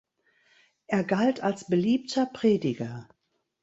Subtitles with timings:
[0.87, 3.07] Er galt als beliebter Prediger.